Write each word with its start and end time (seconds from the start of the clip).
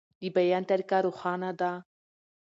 د 0.21 0.23
بیان 0.35 0.63
طریقه 0.69 0.97
روښانه 1.05 1.51
ده. 1.59 1.71